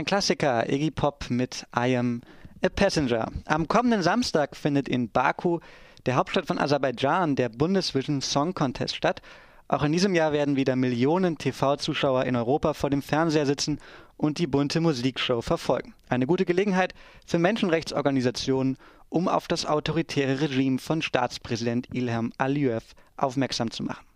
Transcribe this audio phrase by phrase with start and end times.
[0.00, 2.22] Ein Klassiker, Iggy Pop mit I Am
[2.64, 3.30] a Passenger.
[3.44, 5.60] Am kommenden Samstag findet in Baku,
[6.06, 9.20] der Hauptstadt von Aserbaidschan, der Bundesvision Song Contest statt.
[9.68, 13.78] Auch in diesem Jahr werden wieder Millionen TV-Zuschauer in Europa vor dem Fernseher sitzen
[14.16, 15.92] und die bunte Musikshow verfolgen.
[16.08, 16.94] Eine gute Gelegenheit
[17.26, 18.78] für Menschenrechtsorganisationen,
[19.10, 24.06] um auf das autoritäre Regime von Staatspräsident Ilham Aliyev aufmerksam zu machen.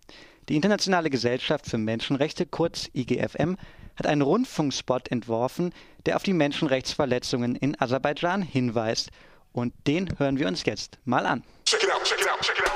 [0.49, 3.57] Die Internationale Gesellschaft für Menschenrechte, kurz IGFM,
[3.97, 5.73] hat einen Rundfunkspot entworfen,
[6.07, 9.11] der auf die Menschenrechtsverletzungen in Aserbaidschan hinweist.
[9.53, 11.43] Und den hören wir uns jetzt mal an.
[11.65, 12.75] Check it out, check it out, check it out.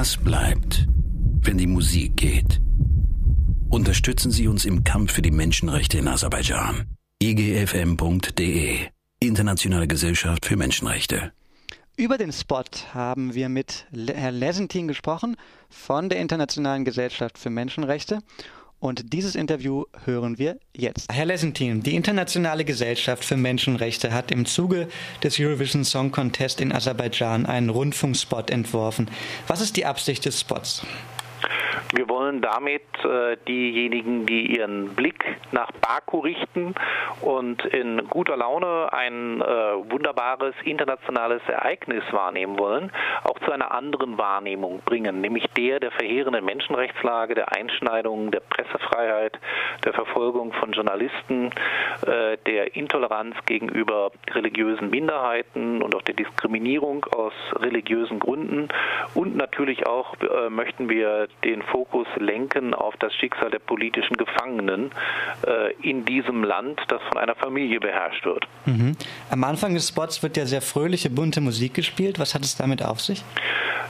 [0.00, 0.86] Was bleibt,
[1.42, 2.60] wenn die Musik geht?
[3.68, 6.86] Unterstützen Sie uns im Kampf für die Menschenrechte in Aserbaidschan.
[7.20, 8.78] igfm.de
[9.18, 11.32] Internationale Gesellschaft für Menschenrechte.
[11.96, 12.62] Über den Spot
[12.94, 15.34] haben wir mit Herrn Lesentin gesprochen
[15.68, 18.20] von der Internationalen Gesellschaft für Menschenrechte
[18.80, 21.12] und dieses Interview hören wir jetzt.
[21.12, 24.88] Herr Lesentin, die Internationale Gesellschaft für Menschenrechte hat im Zuge
[25.22, 29.10] des Eurovision Song Contest in Aserbaidschan einen Rundfunkspot entworfen.
[29.46, 30.82] Was ist die Absicht des Spots?
[31.94, 36.74] Wir wollen damit äh, diejenigen, die ihren Blick nach Baku richten
[37.22, 39.44] und in guter Laune ein äh,
[39.90, 42.92] wunderbares internationales Ereignis wahrnehmen wollen,
[43.24, 49.38] auch zu einer anderen Wahrnehmung bringen, nämlich der der verheerenden Menschenrechtslage, der Einschneidung der Pressefreiheit,
[49.86, 51.52] der Verfolgung von Journalisten,
[52.06, 58.68] äh, der Intoleranz gegenüber religiösen Minderheiten und auch der Diskriminierung aus religiösen Gründen.
[59.14, 61.77] Und natürlich auch äh, möchten wir den Fokus
[62.16, 64.90] lenken auf das Schicksal der politischen Gefangenen
[65.46, 68.46] äh, in diesem Land, das von einer Familie beherrscht wird.
[68.66, 68.96] Mhm.
[69.30, 72.18] Am Anfang des Spots wird ja sehr fröhliche, bunte Musik gespielt.
[72.18, 73.22] Was hat es damit auf sich?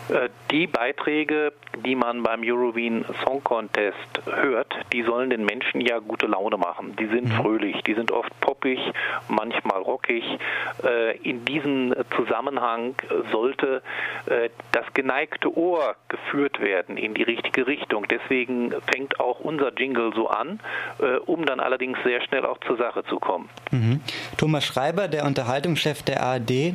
[0.08, 1.52] Äh, die Beiträge,
[1.84, 6.96] die man beim Eurovision Song Contest hört, die sollen den Menschen ja gute Laune machen.
[6.96, 7.32] Die sind mhm.
[7.32, 8.78] fröhlich, die sind oft poppig,
[9.28, 10.24] manchmal rockig.
[10.82, 12.94] Äh, in diesem Zusammenhang
[13.30, 13.82] sollte
[14.26, 18.06] äh, das geneigte Ohr geführt werden in die richtige Richtung.
[18.08, 20.60] Deswegen fängt auch unser Jingle so an,
[21.26, 23.48] um dann allerdings sehr schnell auch zur Sache zu kommen.
[23.70, 24.00] Mhm.
[24.36, 26.74] Thomas Schreiber, der Unterhaltungschef der ARD,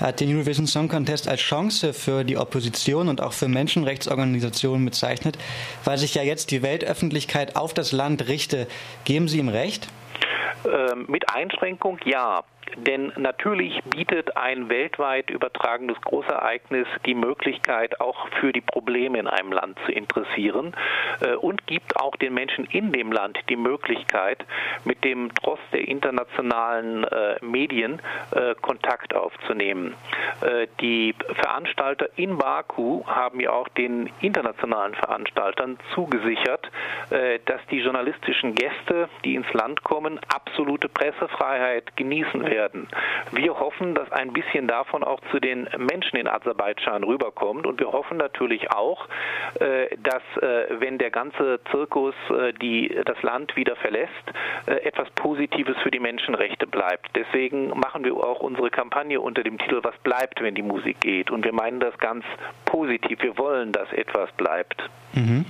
[0.00, 4.84] hat den Eurovision Song Contest als Chance für die Opposition Opposition und auch für Menschenrechtsorganisationen
[4.84, 5.38] bezeichnet,
[5.84, 8.66] weil sich ja jetzt die Weltöffentlichkeit auf das Land richte.
[9.04, 9.86] Geben Sie ihm recht?
[10.66, 12.42] Ähm, mit Einschränkung ja.
[12.76, 19.52] Denn natürlich bietet ein weltweit übertragenes Großereignis die Möglichkeit, auch für die Probleme in einem
[19.52, 20.74] Land zu interessieren
[21.20, 24.44] äh, und gibt auch den Menschen in dem Land die Möglichkeit,
[24.84, 28.00] mit dem Trost der internationalen äh, Medien
[28.32, 29.94] äh, Kontakt aufzunehmen.
[30.80, 36.70] Die Veranstalter in Baku haben ja auch den internationalen Veranstaltern zugesichert,
[37.10, 42.88] dass die journalistischen Gäste, die ins Land kommen, absolute Pressefreiheit genießen werden werden.
[43.32, 47.92] Wir hoffen, dass ein bisschen davon auch zu den Menschen in Aserbaidschan rüberkommt und wir
[47.92, 49.06] hoffen natürlich auch,
[49.60, 54.12] äh, dass äh, wenn der ganze Zirkus äh, die, das Land wieder verlässt,
[54.66, 57.10] etwas Positives für die Menschenrechte bleibt.
[57.14, 61.30] Deswegen machen wir auch unsere Kampagne unter dem Titel Was bleibt, wenn die Musik geht?
[61.30, 62.24] Und wir meinen das ganz
[62.64, 63.18] positiv.
[63.20, 64.82] Wir wollen, dass etwas bleibt.
[65.14, 65.44] Mhm.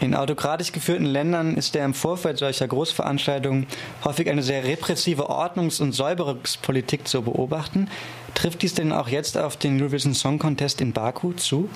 [0.00, 3.66] In autokratisch geführten Ländern ist der im Vorfeld solcher Großveranstaltungen
[4.04, 5.92] häufig eine sehr repressive Ordnungs- und
[6.58, 7.88] Säuberungspolitik zu beobachten.
[8.34, 11.68] Trifft dies denn auch jetzt auf den Eurovision Song Contest in Baku zu?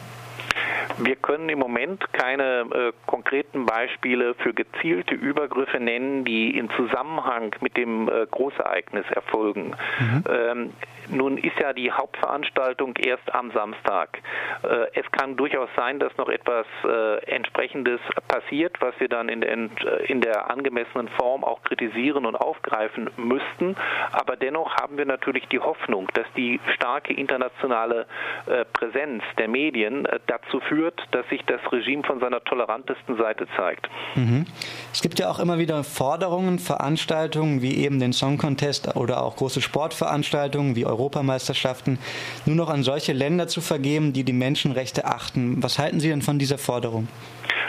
[0.99, 7.55] Wir können im Moment keine äh, konkreten Beispiele für gezielte Übergriffe nennen, die in Zusammenhang
[7.61, 9.75] mit dem äh, Großereignis erfolgen.
[9.99, 10.25] Mhm.
[10.29, 10.73] Ähm,
[11.09, 14.19] nun ist ja die Hauptveranstaltung erst am Samstag.
[14.63, 19.41] Äh, es kann durchaus sein, dass noch etwas äh, Entsprechendes passiert, was wir dann in
[19.41, 23.77] der, in der angemessenen Form auch kritisieren und aufgreifen müssten.
[24.13, 28.07] Aber dennoch haben wir natürlich die Hoffnung, dass die starke internationale
[28.47, 30.82] äh, Präsenz der Medien dazu führt,
[31.13, 33.89] dass sich das Regime von seiner tolerantesten Seite zeigt.
[34.17, 34.47] Mhm.
[34.93, 39.37] Es gibt ja auch immer wieder Forderungen, Veranstaltungen wie eben den Song Contest oder auch
[39.37, 41.99] große Sportveranstaltungen wie Europa Europameisterschaften
[42.47, 45.63] nur noch an solche Länder zu vergeben, die die Menschenrechte achten.
[45.63, 47.09] Was halten Sie denn von dieser Forderung?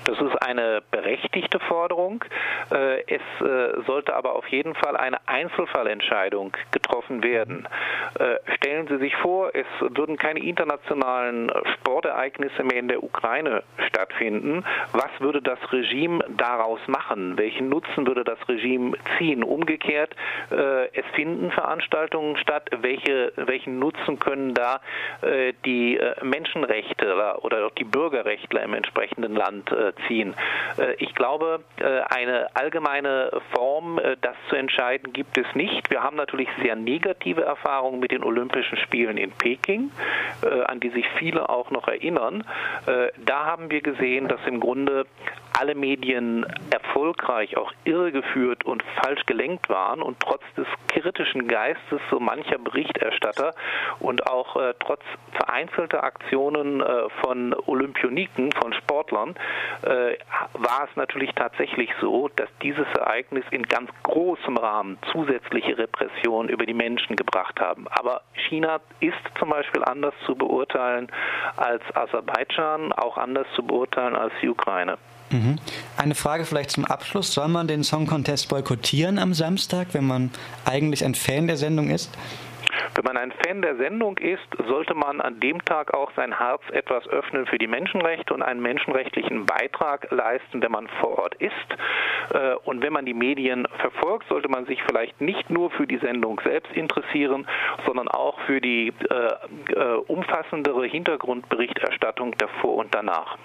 [0.05, 0.81] Das ist eine
[1.13, 2.23] berechtigte Forderung.
[2.69, 3.21] Es
[3.85, 7.67] sollte aber auf jeden Fall eine Einzelfallentscheidung getroffen werden.
[8.55, 14.63] Stellen Sie sich vor, es würden keine internationalen Sportereignisse mehr in der Ukraine stattfinden.
[14.93, 17.37] Was würde das Regime daraus machen?
[17.37, 19.43] Welchen Nutzen würde das Regime ziehen?
[19.43, 20.15] Umgekehrt,
[20.49, 22.69] es finden Veranstaltungen statt.
[22.81, 24.81] Welche, welchen Nutzen können da
[25.65, 30.33] die Menschenrechte oder auch die Bürgerrechtler im entsprechenden Land äh, ziehen.
[30.77, 35.89] Äh, ich glaube, äh, eine allgemeine Form, das zu entscheiden, gibt es nicht.
[35.89, 39.91] Wir haben natürlich sehr negative Erfahrungen mit den Olympischen Spielen in Peking,
[40.67, 42.43] an die sich viele auch noch erinnern.
[43.17, 45.05] Da haben wir gesehen, dass im Grunde
[45.57, 52.19] alle Medien erfolgreich auch irregeführt und falsch gelenkt waren und trotz des kritischen Geistes so
[52.19, 53.53] mancher Berichterstatter
[53.99, 55.01] und auch äh, trotz
[55.31, 59.35] vereinzelter Aktionen äh, von Olympioniken, von Sportlern,
[59.83, 60.17] äh,
[60.53, 66.65] war es natürlich tatsächlich so, dass dieses Ereignis in ganz großem Rahmen zusätzliche Repression über
[66.65, 67.87] die Menschen gebracht haben.
[67.89, 71.11] Aber China ist zum Beispiel anders zu beurteilen
[71.57, 74.97] als Aserbaidschan, auch anders zu beurteilen als die Ukraine.
[75.33, 75.57] Mhm.
[75.97, 77.33] Eine Frage vielleicht zum Abschluss.
[77.33, 80.31] Soll man den Song Contest boykottieren am Samstag, wenn man
[80.65, 82.15] eigentlich ein Fan der Sendung ist?
[82.95, 86.61] Wenn man ein Fan der Sendung ist, sollte man an dem Tag auch sein Herz
[86.71, 91.53] etwas öffnen für die Menschenrechte und einen menschenrechtlichen Beitrag leisten, wenn man vor Ort ist.
[92.33, 95.97] Äh, und wenn man die Medien verfolgt, sollte man sich vielleicht nicht nur für die
[95.97, 97.47] Sendung selbst interessieren,
[97.85, 103.37] sondern auch für die äh, äh, umfassendere Hintergrundberichterstattung davor und danach.